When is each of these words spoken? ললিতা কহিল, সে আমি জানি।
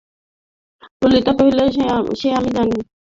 ললিতা 1.01 1.31
কহিল, 1.37 1.59
সে 2.19 2.27
আমি 2.37 2.49
জানি। 2.55 2.77